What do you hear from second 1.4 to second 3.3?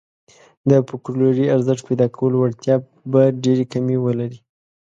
ارزښت پيدا کولو وړتیا به